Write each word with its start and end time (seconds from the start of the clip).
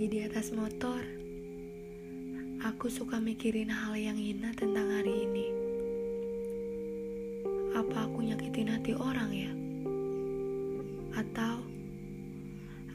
lagi 0.00 0.16
di 0.16 0.24
atas 0.24 0.48
motor, 0.56 0.96
aku 2.64 2.88
suka 2.88 3.20
mikirin 3.20 3.68
hal 3.68 3.92
yang 4.00 4.16
hina 4.16 4.48
tentang 4.56 4.88
hari 4.88 5.28
ini. 5.28 5.46
Apa 7.76 8.08
aku 8.08 8.24
nyakitin 8.24 8.72
hati 8.72 8.96
orang 8.96 9.28
ya? 9.28 9.52
Atau 11.20 11.68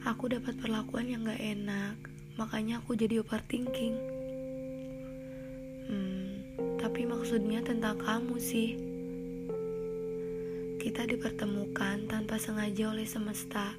aku 0.02 0.34
dapat 0.34 0.58
perlakuan 0.58 1.06
yang 1.06 1.22
gak 1.22 1.38
enak, 1.38 1.94
makanya 2.42 2.82
aku 2.82 2.98
jadi 2.98 3.22
overthinking. 3.22 3.94
Hmm, 5.86 6.42
tapi 6.82 7.06
maksudnya 7.06 7.62
tentang 7.62 8.02
kamu 8.02 8.34
sih. 8.42 8.74
Kita 10.82 11.06
dipertemukan 11.06 12.10
tanpa 12.10 12.34
sengaja 12.42 12.90
oleh 12.90 13.06
semesta 13.06 13.78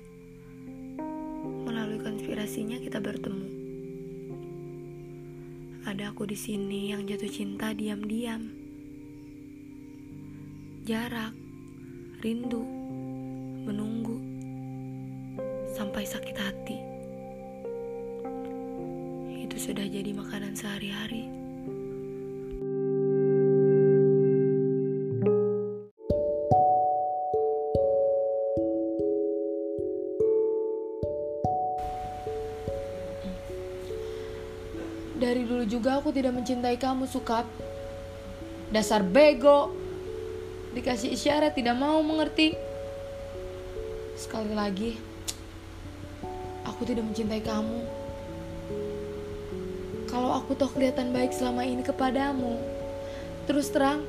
melalui 1.78 2.02
konspirasinya 2.02 2.82
kita 2.82 2.98
bertemu. 2.98 3.46
Ada 5.86 6.10
aku 6.10 6.26
di 6.26 6.34
sini 6.34 6.90
yang 6.90 7.06
jatuh 7.06 7.30
cinta 7.30 7.70
diam-diam. 7.70 8.50
Jarak, 10.90 11.38
rindu, 12.26 12.66
menunggu 13.62 14.18
sampai 15.78 16.02
sakit 16.02 16.34
hati. 16.42 16.78
Itu 19.46 19.58
sudah 19.62 19.86
jadi 19.86 20.18
makanan 20.18 20.58
sehari-hari. 20.58 21.30
Dari 35.18 35.50
dulu 35.50 35.66
juga 35.66 35.98
aku 35.98 36.14
tidak 36.14 36.38
mencintai 36.38 36.78
kamu, 36.78 37.10
Sukap. 37.10 37.50
Dasar 38.70 39.02
bego. 39.02 39.74
Dikasih 40.78 41.10
isyarat 41.10 41.58
tidak 41.58 41.74
mau 41.74 41.98
mengerti. 42.06 42.54
Sekali 44.14 44.54
lagi, 44.54 44.94
aku 46.70 46.86
tidak 46.86 47.10
mencintai 47.10 47.42
kamu. 47.42 47.82
Kalau 50.06 50.38
aku 50.38 50.54
toh 50.54 50.70
kelihatan 50.70 51.10
baik 51.10 51.34
selama 51.34 51.66
ini 51.66 51.82
kepadamu, 51.82 52.62
terus 53.50 53.74
terang, 53.74 54.06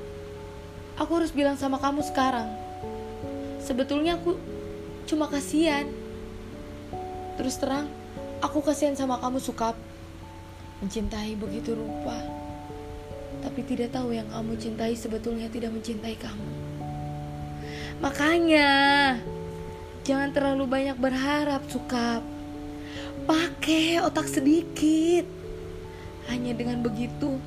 aku 1.01 1.25
harus 1.25 1.33
bilang 1.33 1.57
sama 1.57 1.81
kamu 1.81 2.05
sekarang. 2.05 2.53
Sebetulnya 3.65 4.21
aku 4.21 4.37
cuma 5.09 5.25
kasihan. 5.25 5.89
Terus 7.41 7.57
terang, 7.57 7.89
aku 8.45 8.61
kasihan 8.61 8.93
sama 8.93 9.17
kamu, 9.17 9.41
Sukap 9.41 9.88
mencintai 10.79 11.35
begitu 11.35 11.75
rupa, 11.75 12.19
tapi 13.43 13.67
tidak 13.67 13.95
tahu 13.95 14.15
yang 14.15 14.27
kamu 14.31 14.55
cintai 14.59 14.95
sebetulnya 14.95 15.51
tidak 15.51 15.75
mencintai 15.75 16.15
kamu. 16.15 16.49
Makanya, 17.99 18.71
jangan 20.07 20.31
terlalu 20.31 20.65
banyak 20.71 20.95
berharap, 20.99 21.67
Sukap. 21.67 22.23
Pakai 23.27 23.99
otak 23.99 24.31
sedikit. 24.31 25.27
Hanya 26.31 26.55
dengan 26.55 26.85
begitu, 26.85 27.41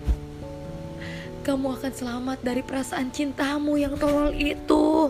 kamu 1.41 1.79
akan 1.79 1.93
selamat 1.93 2.37
dari 2.43 2.61
perasaan 2.61 3.09
cintamu 3.09 3.79
yang 3.79 3.95
tolol 3.97 4.35
itu. 4.35 5.09